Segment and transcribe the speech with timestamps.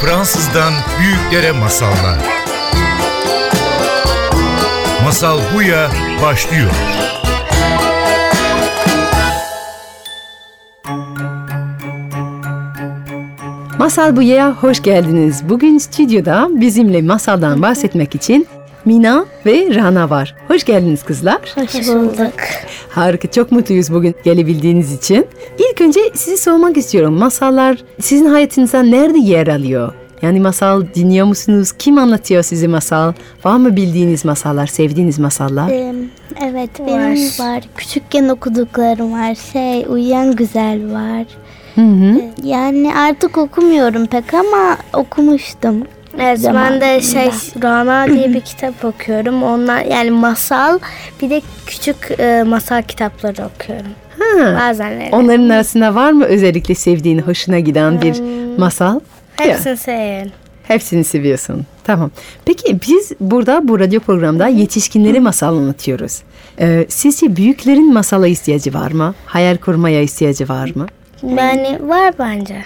[0.00, 2.18] Fransızdan büyüklere masallar.
[5.04, 5.90] Masal Buya
[6.22, 6.70] başlıyor.
[13.78, 15.48] Masal Buya'ya hoş geldiniz.
[15.48, 18.46] Bugün stüdyoda bizimle masaldan bahsetmek için
[18.84, 20.34] Mina ve Rana var.
[20.48, 21.40] Hoş geldiniz kızlar.
[21.54, 22.32] Hoş bulduk.
[22.90, 25.26] Harika, çok mutluyuz bugün gelebildiğiniz için.
[25.58, 27.14] İlk önce sizi sormak istiyorum.
[27.14, 29.92] Masallar sizin hayatınızda nerede yer alıyor?
[30.22, 31.72] Yani masal dinliyor musunuz?
[31.78, 33.12] Kim anlatıyor size masal?
[33.44, 35.70] Var mı bildiğiniz masallar, sevdiğiniz masallar?
[35.70, 35.94] Ee,
[36.44, 37.64] evet benim var.
[37.76, 39.34] Küçükken okuduklarım var.
[39.52, 41.26] Şey Uyuyan Güzel var.
[41.74, 42.20] Hı hı.
[42.44, 45.82] Yani artık okumuyorum pek ama okumuştum.
[46.18, 47.30] Evet ben de şey
[47.62, 49.42] Rana diye bir kitap okuyorum.
[49.42, 50.78] Onlar yani masal
[51.22, 53.90] bir de küçük e, masal kitapları okuyorum.
[54.18, 54.58] Ha.
[54.60, 55.10] Bazenleri.
[55.12, 58.20] Onların arasında var mı özellikle sevdiğin, hoşuna giden bir
[58.58, 58.94] masal?
[58.94, 59.02] Yok.
[59.36, 60.32] Hepsini severim.
[60.62, 61.66] Hepsini seviyorsun.
[61.84, 62.10] Tamam.
[62.44, 66.22] Peki biz burada bu radyo programda yetişkinleri masal anlatıyoruz.
[66.60, 69.14] Ee, sizce büyüklerin masala ihtiyacı var mı?
[69.26, 70.86] Hayal kurmaya ihtiyacı var mı?
[71.22, 72.56] Yani var bence.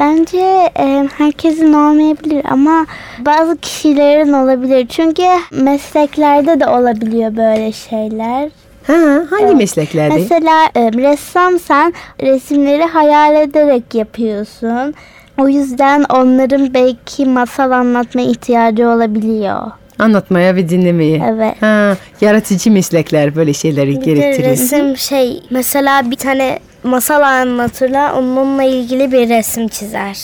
[0.00, 2.86] Bence e, herkesin olmayabilir ama
[3.18, 4.86] bazı kişilerin olabilir.
[4.88, 8.50] Çünkü mesleklerde de olabiliyor böyle şeyler.
[8.86, 10.14] Ha, hangi mesleklerde?
[10.14, 14.94] Mesela e, ressam sen resimleri hayal ederek yapıyorsun.
[15.38, 19.70] O yüzden onların belki masal anlatma ihtiyacı olabiliyor.
[20.00, 21.22] Anlatmaya ve dinlemeye.
[21.30, 21.62] Evet.
[21.62, 24.48] Ha, yaratıcı meslekler böyle şeyleri Bir gerektirir.
[24.48, 30.18] resim şey mesela bir tane masal anlatırlar onunla ilgili bir resim çizer.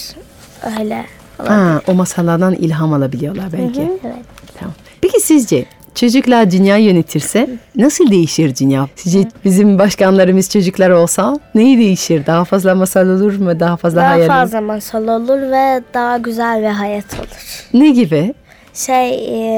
[0.81, 1.05] Öyle.
[1.39, 3.81] Ha, o masallardan ilham alabiliyorlar belki.
[4.05, 4.15] Evet.
[4.59, 4.75] Tamam.
[5.01, 8.89] Peki sizce çocuklar dünya yönetirse nasıl değişir dünya?
[8.97, 12.27] Sizce bizim başkanlarımız çocuklar olsa neyi değişir?
[12.27, 13.61] Daha fazla masal olur mu?
[13.61, 17.65] Daha fazla Daha hayal fazla masal olur ve daha güzel bir hayat olur.
[17.75, 18.35] Ne gibi?
[18.77, 19.11] Şey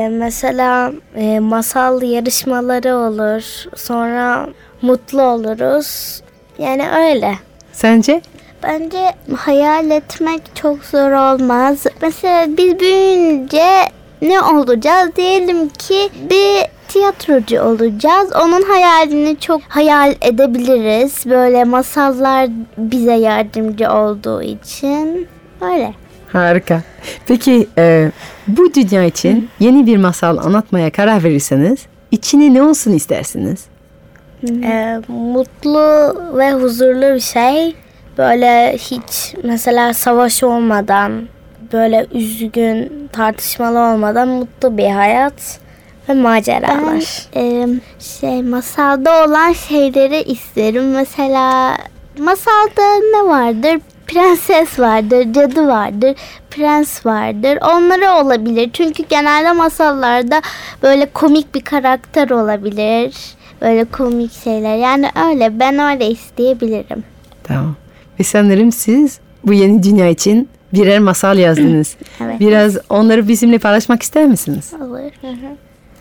[0.04, 3.64] e, mesela e, masal yarışmaları olur.
[3.76, 4.48] Sonra
[4.82, 6.20] mutlu oluruz.
[6.58, 7.34] Yani öyle.
[7.72, 8.20] Sence?
[8.62, 11.86] Bence hayal etmek çok zor olmaz.
[12.02, 13.66] Mesela biz büyüyünce
[14.22, 15.16] ne olacağız?
[15.16, 18.30] Diyelim ki bir tiyatrocu olacağız.
[18.44, 21.26] Onun hayalini çok hayal edebiliriz.
[21.26, 22.48] Böyle masallar
[22.78, 25.28] bize yardımcı olduğu için.
[25.60, 25.94] Öyle.
[26.32, 26.82] Harika.
[27.26, 28.10] Peki e,
[28.48, 33.64] bu dünya için yeni bir masal anlatmaya karar verirseniz içine ne olsun istersiniz?
[34.62, 37.76] E, mutlu ve huzurlu bir şey.
[38.18, 41.28] Böyle hiç mesela savaş olmadan,
[41.72, 45.60] böyle üzgün, tartışmalı olmadan mutlu bir hayat
[46.08, 47.28] ve maceralar.
[47.34, 47.68] Ben e,
[48.00, 50.90] şey masalda olan şeyleri isterim.
[50.90, 51.76] Mesela
[52.18, 53.80] masalda ne vardır?
[54.08, 56.14] Prenses vardır, cadı vardır,
[56.50, 57.58] prens vardır.
[57.62, 58.70] Onları olabilir.
[58.72, 60.42] Çünkü genelde masallarda
[60.82, 63.14] böyle komik bir karakter olabilir.
[63.62, 64.76] Böyle komik şeyler.
[64.76, 65.60] Yani öyle.
[65.60, 67.04] Ben öyle isteyebilirim.
[67.44, 67.76] Tamam.
[68.20, 71.96] Ve sanırım siz bu yeni dünya için birer masal yazdınız.
[72.24, 72.40] Evet.
[72.40, 74.72] Biraz onları bizimle paylaşmak ister misiniz?
[74.80, 75.10] Olur.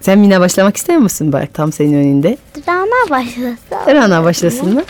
[0.01, 2.37] Sen Mina başlamak ister misin bak tam senin önünde?
[2.67, 3.57] Rana başlasın.
[3.87, 4.83] Rana başlasın mı?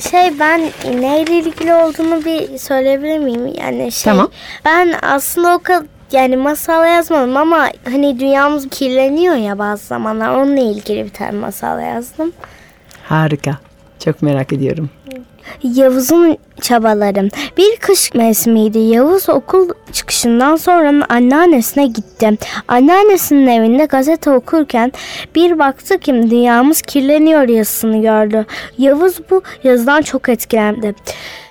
[0.00, 3.54] Şey ben neyle ilgili olduğunu bir söyleyebilir miyim?
[3.60, 4.28] Yani şey Tamam.
[4.64, 10.60] ben aslında o kadar yani masal yazmadım ama hani dünyamız kirleniyor ya bazı zamanlar onunla
[10.60, 12.32] ilgili bir tane masal yazdım.
[13.04, 13.58] Harika.
[14.04, 14.90] Çok merak ediyorum.
[15.62, 17.28] Yavuz'un çabaları.
[17.56, 18.78] Bir kış mevsimiydi.
[18.78, 22.30] Yavuz okul çıkışından sonra anneannesine gitti.
[22.68, 24.92] Anneannesinin evinde gazete okurken
[25.34, 28.46] bir baktı ki dünyamız kirleniyor yazısını gördü.
[28.78, 30.94] Yavuz bu yazıdan çok etkilendi.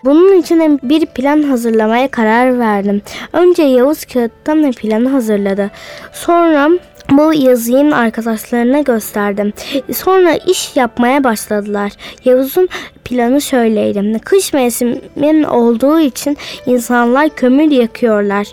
[0.06, 3.02] Bunun için bir plan hazırlamaya karar verdim.
[3.34, 5.72] Önce Yavuz kağıttan bir planı hazırladı.
[6.14, 6.70] Sonra
[7.12, 9.54] bu yazıyı arkadaşlarına gösterdim.
[9.94, 11.92] Sonra iş yapmaya başladılar.
[12.26, 12.70] Yavuz'un
[13.06, 14.20] planı şöyleydi.
[14.20, 18.48] Kış mevsiminin olduğu için insanlar kömür yakıyorlar.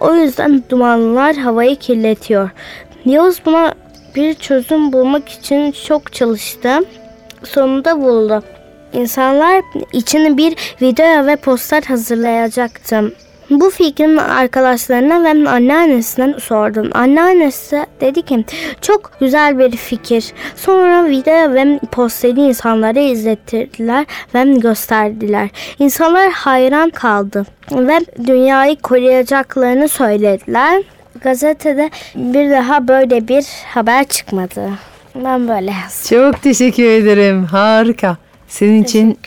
[0.00, 2.50] O yüzden dumanlar havayı kirletiyor.
[3.04, 3.74] Yavuz buna
[4.14, 6.68] bir çözüm bulmak için çok çalıştı.
[7.44, 8.42] Sonunda buldu.
[8.92, 9.62] İnsanlar
[9.92, 13.12] için bir video ve poster hazırlayacaktı.
[13.50, 16.90] Bu fikrin arkadaşlarına ve anneannesine sordum.
[16.94, 18.44] Anneannesi dedi ki
[18.80, 20.32] çok güzel bir fikir.
[20.56, 25.48] Sonra video ve posteri insanlara izlettirdiler ve gösterdiler.
[25.78, 30.82] İnsanlar hayran kaldı ve dünyayı koruyacaklarını söylediler.
[31.22, 34.70] Gazetede bir daha böyle bir haber çıkmadı.
[35.14, 36.18] Ben böyle yazdım.
[36.18, 37.44] Çok teşekkür ederim.
[37.44, 38.16] Harika.
[38.48, 39.18] Senin için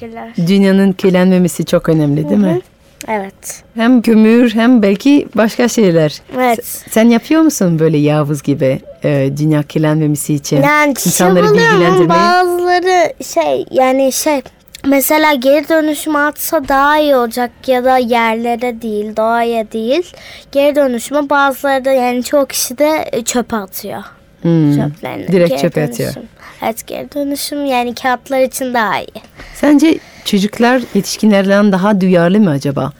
[0.48, 2.62] dünyanın kirlenmemesi çok önemli değil mi?
[3.08, 3.64] Evet.
[3.76, 6.22] Hem kömür hem belki başka şeyler.
[6.38, 6.66] Evet.
[6.66, 10.62] S- Sen yapıyor musun böyle Yavuz gibi e, dünya kirlenmemesi için?
[10.62, 12.10] Yani insanları bilgilendirmeyi.
[12.10, 14.42] bazıları şey yani şey
[14.88, 20.12] mesela geri dönüşüm atsa daha iyi olacak ya da yerlere değil doğaya değil.
[20.52, 24.04] Geri dönüşümü bazıları da yani çoğu kişi de e, çöpe atıyor.
[24.42, 25.28] Hmm, Çöplerini.
[25.28, 26.06] Direkt Geri çöpe dönüşüm.
[26.08, 26.26] atıyor.
[26.64, 29.22] Evet geri dönüşüm yani kağıtlar için daha iyi.
[29.56, 32.92] Sence çocuklar yetişkinlerden daha duyarlı mı acaba?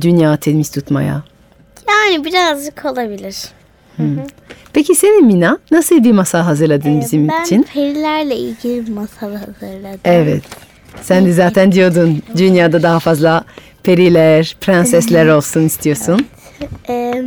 [0.00, 1.22] Dünya temiz tutmaya.
[1.88, 3.36] Yani birazcık olabilir.
[4.72, 7.62] Peki senin Mina nasıl bir masal hazırladın bizim Ee, ben için?
[7.62, 10.00] perilerle ilgili bir masal hazırladım.
[10.04, 10.42] Evet.
[11.02, 13.44] Sen de zaten diyordun dünyada daha fazla
[13.82, 16.26] periler, prensesler olsun istiyorsun.
[16.88, 17.24] Ee,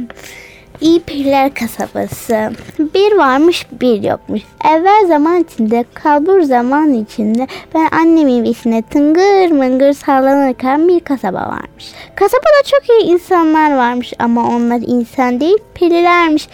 [0.81, 2.51] İyi Periler Kasabası.
[2.80, 4.42] Bir varmış bir yokmuş.
[4.66, 11.86] Evvel zaman içinde, kalbur zaman içinde ben annemin vesine tıngır mıngır sallanırken bir kasaba varmış.
[12.16, 16.48] Kasabada çok iyi insanlar varmış ama onlar insan değil perilermiş.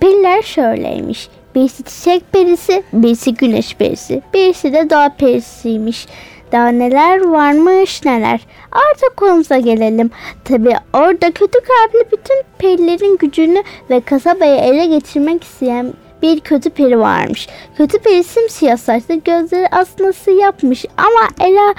[0.00, 1.28] Periler şöyleymiş.
[1.54, 6.06] Birisi çiçek perisi, birisi güneş perisi, birisi de doğa perisiymiş.
[6.54, 8.40] Daha neler varmış neler.
[8.72, 10.10] Artık konumuza gelelim.
[10.44, 15.92] Tabi orada kötü kalpli bütün perilerin gücünü ve kasabayı ele geçirmek isteyen
[16.22, 17.48] bir kötü peri varmış.
[17.76, 21.74] Kötü peri simsiyah saçlı gözleri aslında siyahmış ama ela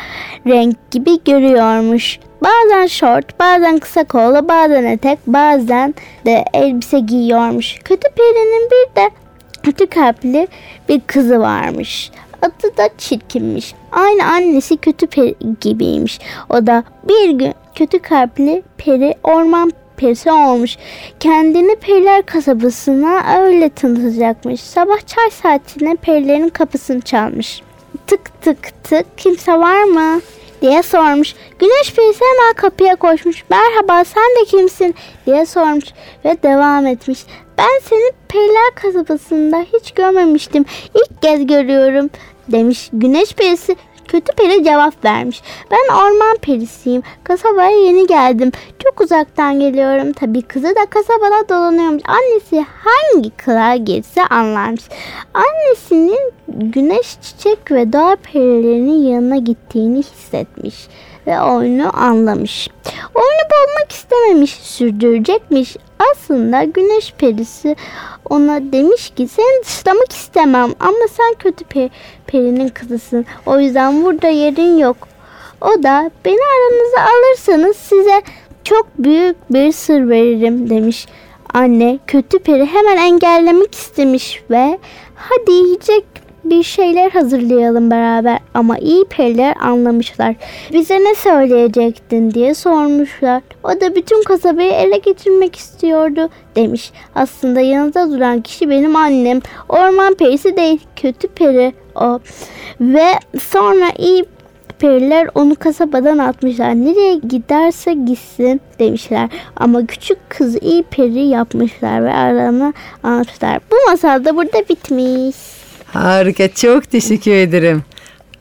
[0.48, 2.20] renk gibi görüyormuş.
[2.42, 5.96] Bazen şort, bazen kısa kollu, bazen etek, bazen
[6.26, 7.76] de elbise giyiyormuş.
[7.84, 9.10] Kötü perinin bir de
[9.64, 10.48] kötü kalpli
[10.90, 12.12] bir kızı varmış.
[12.42, 13.76] Adı da çirkinmiş.
[13.92, 16.20] Aynı annesi kötü peri gibiymiş.
[16.50, 20.78] O da bir gün kötü kalpli peri orman perisi olmuş.
[21.20, 24.62] Kendini periler kasabasına öyle tanıtacakmış.
[24.62, 27.62] Sabah çay saatinde perilerin kapısını çalmış.
[28.08, 30.22] Tık tık tık kimse var mı?
[30.62, 31.36] diye sormuş.
[31.60, 33.44] Güneş perisi hemen kapıya koşmuş.
[33.50, 34.96] Merhaba sen de kimsin
[35.26, 35.86] diye sormuş
[36.26, 37.20] ve devam etmiş.
[37.58, 40.66] Ben seni periler kasabasında hiç görmemiştim.
[40.96, 42.10] İlk kez görüyorum
[42.48, 42.90] demiş.
[42.94, 43.76] Güneş perisi
[44.08, 45.42] kötü peri cevap vermiş.
[45.72, 47.04] Ben orman perisiyim.
[47.24, 48.52] Kasabaya yeni geldim.
[48.84, 50.14] Çok uzaktan geliyorum.
[50.14, 52.04] Tabii kızı da kasabada dolanıyormuş.
[52.06, 54.84] Annesi hangi kılığa girse anlarmış.
[55.34, 60.88] Annesinin güneş çiçek ve doğa perilerinin yanına gittiğini hissetmiş
[61.28, 62.70] ve oyunu anlamış.
[63.16, 65.76] Oyunu bozmak istememiş, sürdürecekmiş.
[66.12, 67.76] Aslında güneş perisi
[68.30, 71.90] ona demiş ki seni dışlamak istemem ama sen kötü pe-
[72.28, 73.26] perinin kızısın.
[73.46, 74.98] O yüzden burada yerin yok.
[75.62, 78.22] O da beni aranıza alırsanız size
[78.64, 81.08] çok büyük bir sır veririm demiş.
[81.54, 84.80] Anne kötü peri hemen engellemek istemiş ve
[85.16, 86.06] hadi yiyecek
[86.46, 90.36] bir şeyler hazırlayalım beraber ama iyi periler anlamışlar.
[90.74, 93.42] Bize ne söyleyecektin diye sormuşlar.
[93.64, 96.92] O da bütün kasabayı ele geçirmek istiyordu demiş.
[97.16, 99.40] Aslında yanında duran kişi benim annem.
[99.70, 102.20] Orman perisi değil kötü peri o.
[102.82, 103.06] Ve
[103.40, 104.26] sonra iyi
[104.80, 106.76] periler onu kasabadan atmışlar.
[106.76, 109.30] Nereye giderse gitsin demişler.
[109.56, 113.60] Ama küçük kızı iyi peri yapmışlar ve arana anlatmışlar.
[113.72, 115.55] Bu masal da burada bitmiş.
[115.96, 117.84] Harika çok teşekkür ederim.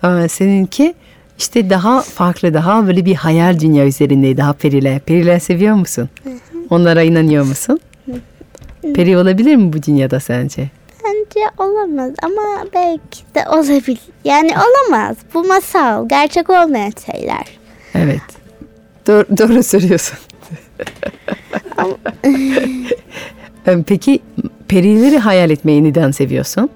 [0.03, 0.95] Ama seninki
[1.39, 5.01] işte daha farklı daha böyle bir hayal dünya üzerinde daha periler.
[5.01, 6.09] Periler seviyor musun?
[6.71, 7.81] Onlara inanıyor musun?
[8.95, 10.71] Peri olabilir mi bu dünyada sence?
[11.05, 12.43] Bence olamaz ama
[12.75, 13.99] belki de olabilir.
[14.25, 15.17] Yani olamaz.
[15.35, 16.09] Bu masal.
[16.09, 17.45] Gerçek olmayan şeyler.
[17.95, 18.21] Evet.
[19.07, 20.19] Doğru, doğru söylüyorsun.
[23.67, 24.21] Em, Peki
[24.69, 26.71] perileri hayal etmeyi neden seviyorsun?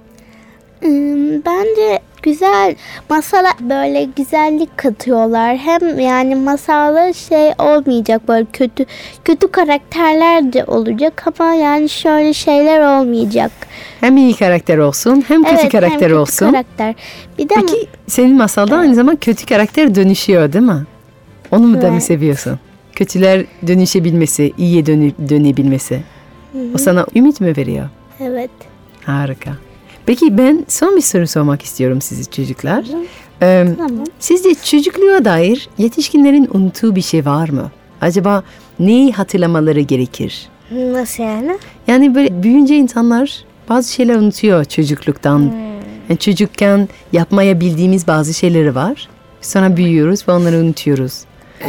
[0.81, 2.75] Hmm, Bence güzel
[3.11, 5.57] masala böyle güzellik katıyorlar.
[5.57, 8.85] Hem yani masala şey olmayacak böyle kötü
[9.25, 13.51] kötü karakterler de olacak ama yani şöyle şeyler olmayacak.
[14.01, 16.51] Hem iyi karakter olsun hem kötü Evet, hem karakter kötü olsun.
[16.51, 16.95] karakter.
[17.39, 20.83] Bir de Peki senin masalda aynı zamanda kötü karakter dönüşüyor değil mi?
[21.51, 22.03] Onu mu da mı Evet.
[22.03, 22.59] seviyorsun?
[22.93, 26.01] Kötüler dönüşebilmesi, iyiye dönü- dönebilmesi.
[26.75, 27.89] O sana ümit mi veriyor?
[28.21, 28.51] evet.
[29.05, 29.51] Harika.
[30.09, 32.85] Peki ben son bir soru sormak istiyorum sizi çocuklar.
[33.43, 34.05] Ee, Tamam.
[34.19, 37.71] sizce çocukluğa dair yetişkinlerin unuttuğu bir şey var mı?
[38.01, 38.43] Acaba
[38.79, 40.49] neyi hatırlamaları gerekir?
[40.71, 41.59] Nasıl yani?
[41.87, 45.53] Yani böyle büyüyünce insanlar bazı şeyler unutuyor çocukluktan.
[46.09, 49.09] Yani çocukken yapmaya bildiğimiz bazı şeyleri var.
[49.41, 51.25] Sonra büyüyoruz ve onları unutuyoruz.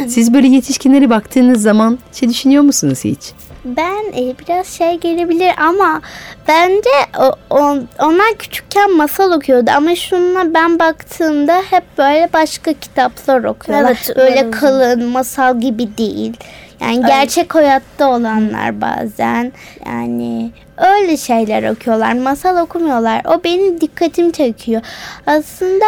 [0.08, 3.20] Siz böyle yetişkinlere baktığınız zaman şey düşünüyor musunuz hiç?
[3.64, 6.00] Ben e, biraz şey gelebilir ama
[6.48, 13.44] bence o, on- onlar küçükken masal okuyordu ama şununla ben baktığımda hep böyle başka kitaplar
[13.44, 13.90] okuyorlar.
[14.06, 16.36] Evet, böyle kalın masal gibi değil.
[16.80, 19.52] Yani gerçek hayatta olanlar bazen
[19.86, 22.12] yani öyle şeyler okuyorlar.
[22.12, 23.22] Masal okumuyorlar.
[23.24, 24.82] O benim dikkatimi çekiyor.
[25.26, 25.84] Aslında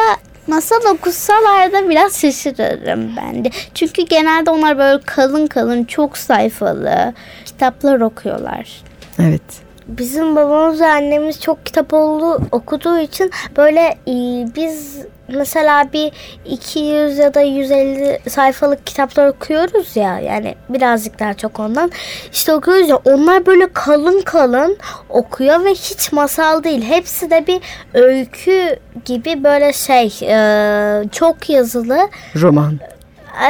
[0.46, 3.50] masal okusalar da biraz şaşırırım ben de.
[3.74, 7.12] Çünkü genelde onlar böyle kalın kalın çok sayfalı
[7.44, 8.82] kitaplar okuyorlar.
[9.18, 9.42] Evet.
[9.88, 14.14] Bizim babamız ve annemiz çok kitap oldu, okuduğu için böyle e,
[14.56, 16.12] biz mesela bir
[16.44, 21.90] 200 ya da 150 sayfalık kitaplar okuyoruz ya yani birazcık daha çok ondan
[22.32, 27.60] işte okuyoruz ya onlar böyle kalın kalın okuyor ve hiç masal değil hepsi de bir
[27.94, 31.98] öykü gibi böyle şey e, çok yazılı
[32.36, 32.78] Roman.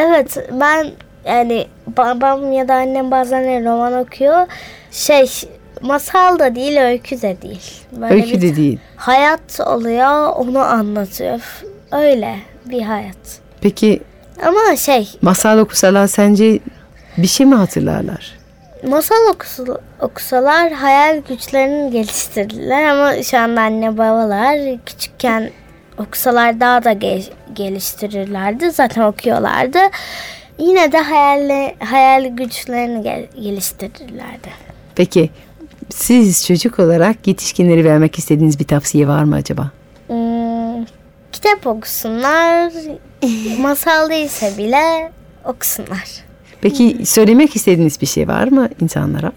[0.00, 0.86] Evet ben
[1.24, 4.46] yani babam ya da annem bazen roman okuyor.
[4.90, 5.26] Şey
[5.82, 7.72] masal da değil öykü de değil.
[7.92, 8.78] Böyle Öykü bir de değil.
[8.96, 11.40] Hayat oluyor onu anlatıyor.
[11.92, 13.40] Öyle bir hayat.
[13.60, 14.00] Peki
[14.46, 16.58] Ama şey masal okusalar sence
[17.18, 18.38] bir şey mi hatırlarlar?
[18.88, 25.50] masal okusu- okusalar hayal güçlerini geliştirdiler ama şu anda anne babalar küçükken
[25.98, 28.70] okusalar daha da ge- geliştirirlerdi.
[28.70, 29.78] Zaten okuyorlardı.
[30.58, 34.48] Yine de hayal, hayal güçlerini gel- geliştirirlerdi.
[34.94, 35.30] Peki
[35.92, 39.70] siz çocuk olarak yetişkinleri vermek istediğiniz bir tavsiye var mı acaba?
[40.06, 40.84] Hmm,
[41.32, 42.72] kitap okusunlar.
[43.58, 45.12] masal değilse bile
[45.44, 46.08] okusunlar.
[46.60, 49.32] Peki söylemek istediğiniz bir şey var mı insanlara?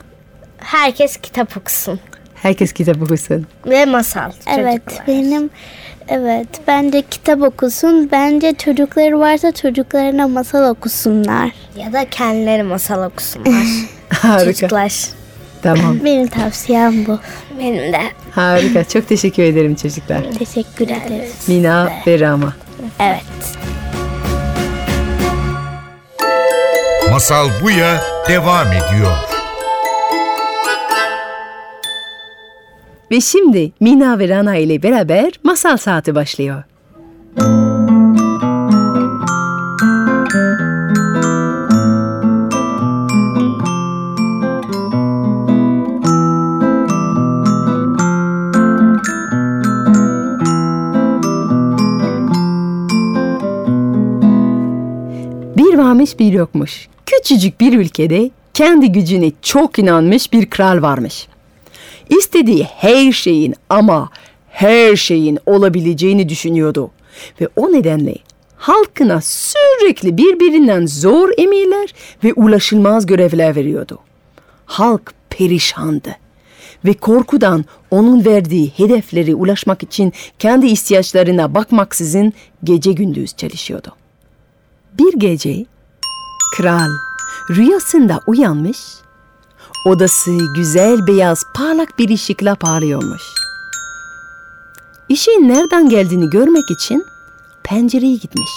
[0.57, 1.99] Herkes kitap okusun.
[2.35, 3.47] Herkes kitap okusun.
[3.65, 4.31] Ve masal.
[4.47, 5.07] Evet çocuklar.
[5.07, 5.49] benim
[6.07, 8.09] evet bence kitap okusun.
[8.11, 11.51] Bence çocukları varsa çocuklarına masal okusunlar.
[11.77, 13.65] Ya da kendileri masal okusunlar.
[14.09, 14.53] Harika.
[14.53, 15.24] Çocuklar.
[15.61, 15.99] Tamam.
[16.05, 17.19] Benim tavsiyem bu.
[17.59, 18.01] Benim de.
[18.31, 18.83] Harika.
[18.83, 20.23] Çok teşekkür ederim çocuklar.
[20.39, 21.33] Teşekkür ederiz.
[21.47, 22.53] Mina ve Rama.
[22.99, 23.23] Evet.
[27.11, 29.11] Masal Buya devam ediyor.
[33.11, 36.63] Ve şimdi Mina ve Rana ile beraber masal saati başlıyor.
[37.37, 37.74] Bir
[55.95, 56.87] varmış bir yokmuş.
[57.05, 61.27] Küçücük bir ülkede kendi gücüne çok inanmış bir kral varmış.
[62.09, 64.09] İstediği her şeyin ama
[64.49, 66.91] her şeyin olabileceğini düşünüyordu.
[67.41, 68.15] Ve o nedenle
[68.57, 73.99] halkına sürekli birbirinden zor emirler ve ulaşılmaz görevler veriyordu.
[74.65, 76.15] Halk perişandı
[76.85, 82.33] ve korkudan onun verdiği hedefleri ulaşmak için kendi ihtiyaçlarına bakmaksızın
[82.63, 83.95] gece gündüz çalışıyordu.
[84.99, 85.65] Bir gece
[86.57, 86.89] kral
[87.49, 88.77] rüyasında uyanmış
[89.85, 93.21] Odası güzel beyaz parlak bir ışıkla parlıyormuş.
[95.09, 97.05] Işığın nereden geldiğini görmek için
[97.63, 98.49] pencereye gitmiş.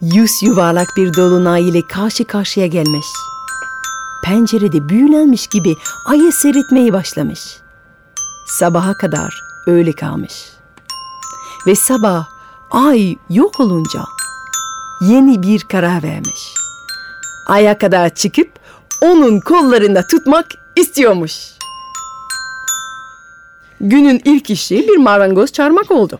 [0.00, 3.06] Yüz yuvarlak bir dolunay ile karşı karşıya gelmiş.
[4.24, 7.40] Pencerede büyülenmiş gibi ayı seyretmeye başlamış.
[8.46, 9.34] Sabaha kadar
[9.66, 10.32] öyle kalmış.
[11.66, 12.26] Ve sabah
[12.70, 14.13] ay yok olunca
[15.00, 16.54] yeni bir karar vermiş.
[17.48, 18.50] Aya kadar çıkıp
[19.00, 20.46] onun kollarında tutmak
[20.76, 21.54] istiyormuş.
[23.80, 26.18] Günün ilk işi bir marangoz çağırmak oldu.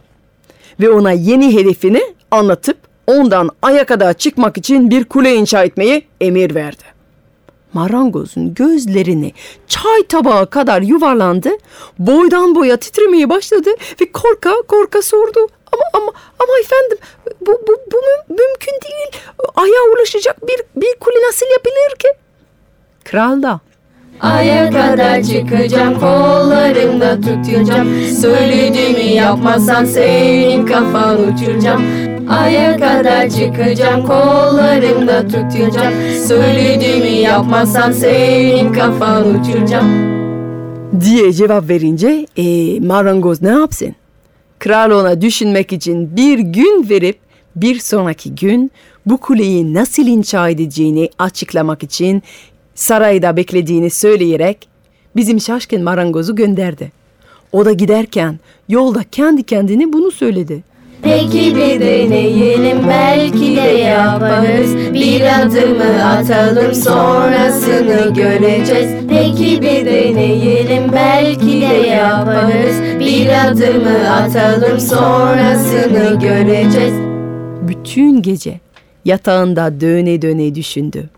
[0.80, 2.76] Ve ona yeni hedefini anlatıp
[3.06, 6.82] ondan aya kadar çıkmak için bir kule inşa etmeyi emir verdi.
[7.72, 9.32] Marangozun gözlerini
[9.68, 11.50] çay tabağı kadar yuvarlandı,
[11.98, 15.48] boydan boya titremeye başladı ve korka korka sordu.
[15.74, 16.98] Ama ama ama efendim
[17.40, 19.22] bu bu bu mü- mümkün değil.
[19.56, 22.08] Aya ulaşacak bir bir kule nasıl yapılır ki?
[23.04, 23.60] Kral da
[24.20, 27.88] Aya kadar çıkacağım kollarımda tutacağım
[28.20, 31.82] Söylediğimi yapmazsan senin kafan uçuracağım
[32.30, 35.94] Aya kadar çıkacağım kollarımda tutacağım
[36.28, 40.14] Söylediğimi yapmazsan senin kafan uçuracağım
[41.00, 43.94] diye cevap verince e, marangoz ne yapsın?
[44.64, 47.18] Kral ona düşünmek için bir gün verip
[47.56, 48.70] bir sonraki gün
[49.06, 52.22] bu kuleyi nasıl inşa edeceğini açıklamak için
[52.74, 54.68] sarayda beklediğini söyleyerek
[55.16, 56.92] bizim şaşkın marangozu gönderdi.
[57.52, 60.62] O da giderken yolda kendi kendine bunu söyledi.
[61.04, 71.60] Peki bir deneyelim belki de yaparız Bir adımı atalım sonrasını göreceğiz Peki bir deneyelim belki
[71.60, 76.94] de yaparız Bir adımı atalım sonrasını göreceğiz
[77.68, 78.60] Bütün gece
[79.04, 81.10] yatağında döne döne düşündü.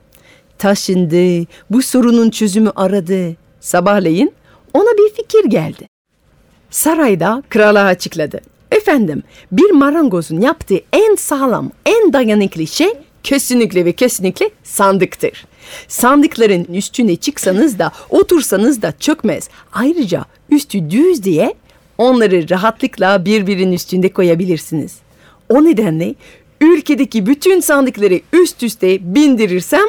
[0.58, 3.36] Taşındı, bu sorunun çözümü aradı.
[3.60, 4.32] Sabahleyin
[4.74, 5.88] ona bir fikir geldi.
[6.70, 8.40] Sarayda krala açıkladı.
[8.70, 12.88] Efendim, bir marangozun yaptığı en sağlam, en dayanıklı şey
[13.22, 15.46] kesinlikle ve kesinlikle sandıktır.
[15.88, 19.48] Sandıkların üstüne çıksanız da otursanız da çökmez.
[19.72, 21.54] Ayrıca üstü düz diye
[21.98, 24.94] onları rahatlıkla birbirinin üstünde koyabilirsiniz.
[25.48, 26.14] O nedenle
[26.60, 29.86] ülkedeki bütün sandıkları üst üste bindirirsem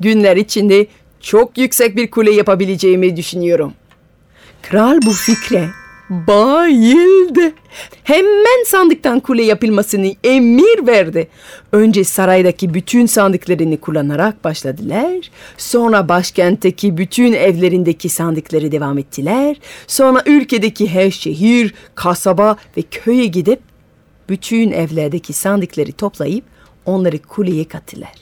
[0.00, 0.86] günler içinde
[1.20, 3.72] çok yüksek bir kule yapabileceğimi düşünüyorum.
[4.62, 5.68] Kral bu fikre
[6.10, 7.52] bayıldı.
[8.04, 11.28] Hemen sandıktan kule yapılmasını emir verdi.
[11.72, 15.30] Önce saraydaki bütün sandıklarını kullanarak başladılar.
[15.58, 19.56] Sonra başkentteki bütün evlerindeki sandıkları devam ettiler.
[19.86, 23.60] Sonra ülkedeki her şehir, kasaba ve köye gidip
[24.28, 26.44] bütün evlerdeki sandıkları toplayıp
[26.86, 28.14] onları kuleye kattılar.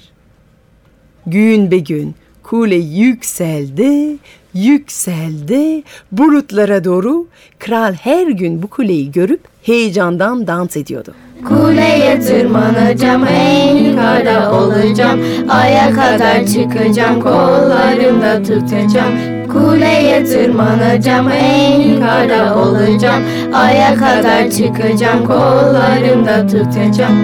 [1.27, 4.17] Gün be gün kule yükseldi,
[4.55, 5.83] yükseldi
[6.13, 7.27] bulutlara doğru.
[7.59, 11.15] Kral her gün bu kuleyi görüp heyecandan dans ediyordu.
[11.49, 19.13] Kuleye tırmanacağım en yukarıda olacağım Aya kadar çıkacağım kollarımda tutacağım
[19.53, 23.23] Kuleye tırmanacağım en yukarıda olacağım
[23.55, 27.17] Aya kadar çıkacağım kollarımda tutacağım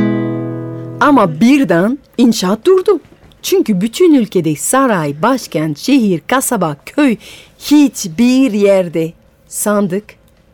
[1.00, 3.00] Ama birden inşaat durdu.
[3.42, 7.16] Çünkü bütün ülkede saray, başkent, şehir, kasaba, köy
[7.58, 9.12] hiçbir yerde
[9.48, 10.04] sandık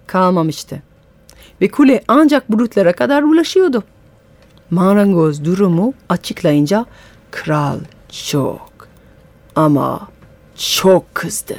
[0.06, 0.82] kalmamıştı.
[1.60, 3.84] Ve kule ancak bulutlara kadar ulaşıyordu.
[4.70, 6.86] Marangoz durumu açıklayınca
[7.30, 7.78] kral
[8.28, 8.88] çok
[9.56, 10.08] ama
[10.56, 11.56] çok kızdı.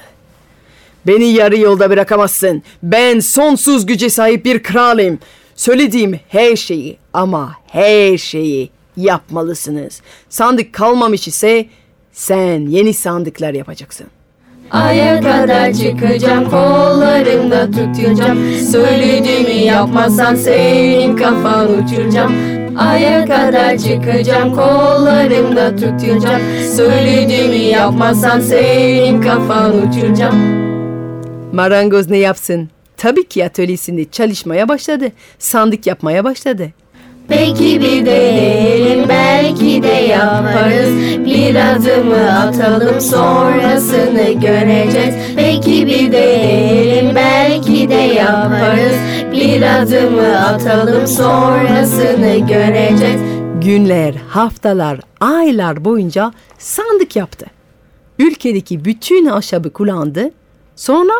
[1.07, 2.63] Beni yarı yolda bırakamazsın.
[2.83, 5.19] Ben sonsuz güce sahip bir kralım.
[5.55, 10.01] Söylediğim her şeyi ama her şeyi yapmalısınız.
[10.29, 11.65] Sandık kalmamış ise
[12.11, 14.07] sen yeni sandıklar yapacaksın.
[14.71, 22.33] Aya kadar çıkacağım kollarımda tutacağım Söylediğimi yapmazsan senin kafan uçuracağım
[22.77, 26.41] Aya kadar çıkacağım kollarımda tutacağım
[26.75, 30.65] Söylediğimi yapmazsan senin kafan uçuracağım
[31.53, 32.69] Marangoz ne yapsın?
[32.97, 35.11] Tabii ki atölyesinde çalışmaya başladı.
[35.39, 36.71] Sandık yapmaya başladı.
[37.27, 40.89] Peki bir deneyelim belki de yaparız
[41.25, 48.95] Bir adımı atalım sonrasını göreceğiz Peki bir deneyelim belki de yaparız
[49.31, 53.21] Bir adımı atalım sonrasını göreceğiz
[53.65, 57.45] Günler, haftalar, aylar boyunca sandık yaptı.
[58.19, 60.31] Ülkedeki bütün ahşabı kullandı.
[60.75, 61.13] Sonra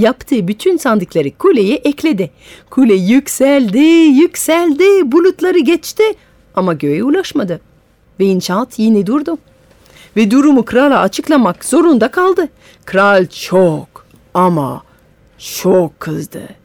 [0.00, 2.30] yaptığı bütün sandıkları kuleye ekledi.
[2.70, 3.78] Kule yükseldi,
[4.20, 6.04] yükseldi, bulutları geçti
[6.54, 7.60] ama göğe ulaşmadı.
[8.20, 9.38] Ve inşaat yine durdu.
[10.16, 12.48] Ve durumu krala açıklamak zorunda kaldı.
[12.84, 14.82] Kral çok ama
[15.38, 16.59] çok kızdı.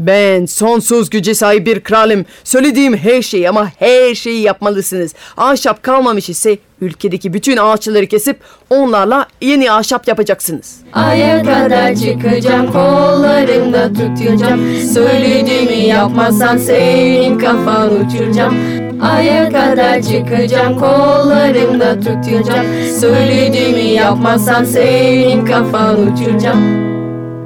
[0.00, 2.24] Ben sonsuz güce sahip bir kralım.
[2.44, 5.14] Söylediğim her şeyi ama her şeyi yapmalısınız.
[5.36, 10.76] Ahşap kalmamış ise ülkedeki bütün ağaçları kesip onlarla yeni ahşap yapacaksınız.
[10.92, 18.54] Aya kadar çıkacağım kollarımda tutacağım Söylediğimi yapmazsan senin kafan uçuracağım
[19.02, 22.66] Aya kadar çıkacağım kollarımda tutacağım
[23.00, 26.60] Söylediğimi yapmazsan senin kafan uçuracağım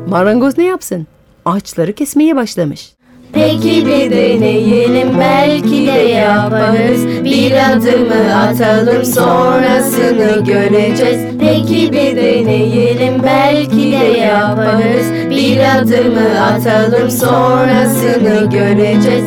[0.09, 1.07] Marangoz ne yapsın?
[1.45, 2.93] Ağaçları kesmeye başlamış.
[3.33, 13.93] Peki bir deneyelim belki de yaparız Bir adımı atalım sonrasını göreceğiz Peki bir deneyelim belki
[13.93, 19.25] de yaparız Bir adımı atalım sonrasını göreceğiz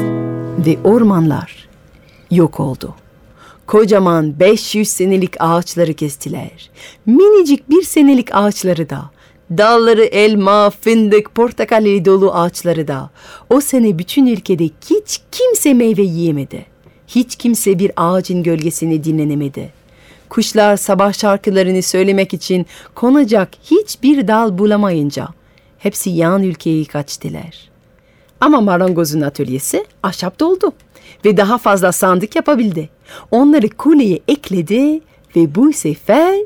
[0.65, 1.67] Ve ormanlar
[2.32, 2.95] yok oldu.
[3.67, 6.69] Kocaman 500 senelik ağaçları kestiler.
[7.06, 9.10] Minicik bir senelik ağaçları da.
[9.51, 13.10] Dalları elma, fındık, portakal dolu ağaçları da.
[13.49, 16.65] O sene bütün ülkede hiç kimse meyve yiyemedi.
[17.07, 19.73] Hiç kimse bir ağacın gölgesini dinlenemedi.
[20.29, 25.27] Kuşlar sabah şarkılarını söylemek için konacak hiçbir dal bulamayınca
[25.77, 27.69] hepsi yan ülkeye kaçtılar.
[28.41, 30.71] Ama marangozun atölyesi ahşap doldu
[31.25, 32.89] ve daha fazla sandık yapabildi.
[33.31, 35.01] Onları kuleye ekledi
[35.36, 36.39] ve bu sefer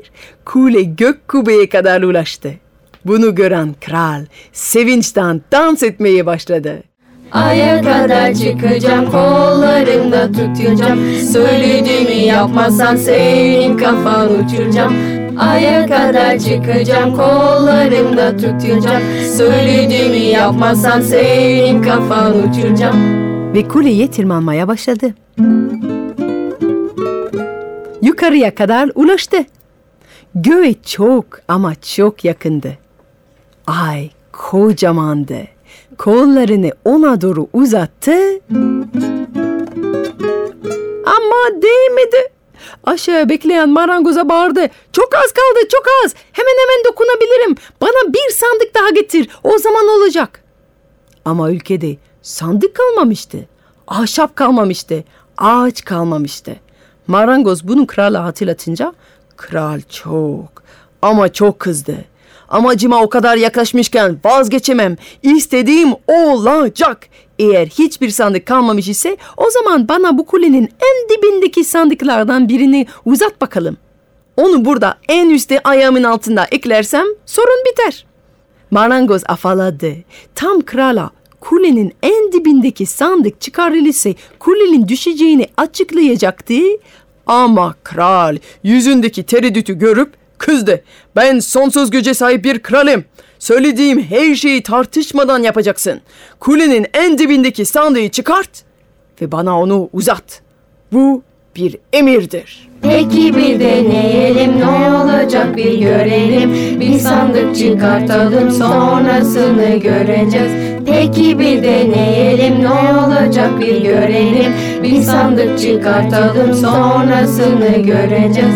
[0.44, 2.54] kule gök kubbeye kadar ulaştı.
[3.04, 6.82] Bunu gören kral sevinçten dans etmeye başladı.
[7.32, 14.94] Aya kadar çıkacağım kollarımda tutacağım Söylediğimi yapmazsan senin kafan uçuracağım
[15.38, 19.02] Aya kadar çıkacağım kollarımda tutacağım
[19.36, 22.96] Söylediğimi yapmazsan senin kafan uçuracağım
[23.54, 25.14] Ve kuleye tırmanmaya başladı.
[28.02, 29.36] Yukarıya kadar ulaştı.
[30.34, 32.81] Göğe çok ama çok yakındı.
[33.66, 35.38] Ay kocamandı.
[35.98, 38.40] Kollarını ona doğru uzattı.
[41.06, 42.32] Ama değmedi.
[42.84, 44.68] Aşağı bekleyen marangoza bağırdı.
[44.92, 46.14] Çok az kaldı, çok az.
[46.32, 47.54] Hemen hemen dokunabilirim.
[47.80, 49.28] Bana bir sandık daha getir.
[49.44, 50.44] O zaman olacak.
[51.24, 53.38] Ama ülkede sandık kalmamıştı.
[53.88, 55.04] Ahşap kalmamıştı.
[55.38, 56.56] Ağaç kalmamıştı.
[57.06, 58.92] Marangoz bunu krala hatırlatınca
[59.36, 60.62] kral çok
[61.02, 62.04] ama çok kızdı.
[62.52, 64.96] Amacıma o kadar yaklaşmışken vazgeçemem.
[65.22, 67.08] İstediğim olacak.
[67.38, 73.40] Eğer hiçbir sandık kalmamış ise o zaman bana bu kulenin en dibindeki sandıklardan birini uzat
[73.40, 73.76] bakalım.
[74.36, 78.06] Onu burada en üstte ayağımın altında eklersem sorun biter.
[78.70, 79.92] Marangoz afaladı.
[80.34, 81.10] Tam krala
[81.40, 86.54] kulenin en dibindeki sandık çıkarılırsa kulenin düşeceğini açıklayacaktı.
[87.26, 90.82] Ama kral yüzündeki tereddütü görüp kızdı.
[91.16, 93.04] Ben sonsuz güce sahip bir kralım.
[93.38, 96.00] Söylediğim her şeyi tartışmadan yapacaksın.
[96.40, 98.50] Kulenin en dibindeki sandığı çıkart
[99.20, 100.42] ve bana onu uzat.
[100.92, 101.22] Bu
[101.56, 102.68] bir emirdir.
[102.82, 110.52] Peki bir deneyelim ne olacak bir görelim Bir sandık çıkartalım sonrasını göreceğiz
[110.86, 114.52] Peki bir deneyelim ne olacak bir görelim
[114.82, 118.54] Bir sandık çıkartalım sonrasını göreceğiz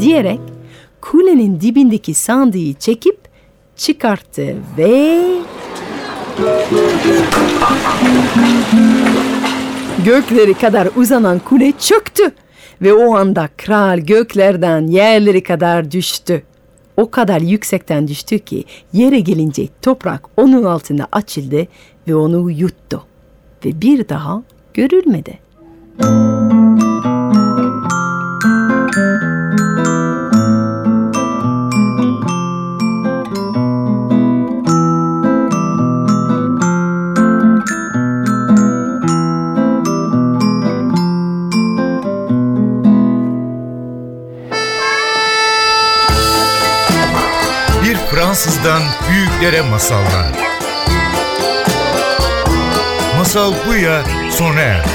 [0.00, 0.45] diyerek
[1.10, 3.18] kulenin dibindeki sandığı çekip
[3.76, 5.22] çıkarttı ve
[10.04, 12.22] gökleri kadar uzanan kule çöktü
[12.82, 16.42] ve o anda kral göklerden yerleri kadar düştü.
[16.96, 21.66] O kadar yüksekten düştü ki yere gelince toprak onun altında açıldı
[22.08, 23.02] ve onu yuttu
[23.64, 24.42] ve bir daha
[24.74, 25.38] görülmedi.
[26.00, 26.45] Bir
[48.66, 50.32] Fransızdan büyüklere masallar.
[53.18, 54.88] Masal bu ya sona erdi.